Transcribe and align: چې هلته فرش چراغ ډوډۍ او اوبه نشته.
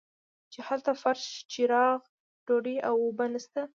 چې 0.51 0.59
هلته 0.67 0.91
فرش 1.01 1.23
چراغ 1.51 1.99
ډوډۍ 2.45 2.77
او 2.87 2.93
اوبه 3.05 3.25
نشته. 3.33 3.61